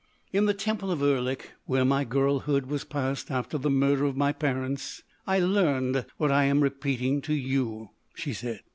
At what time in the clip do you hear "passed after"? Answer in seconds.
2.83-3.59